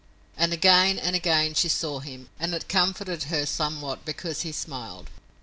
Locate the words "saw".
1.69-1.99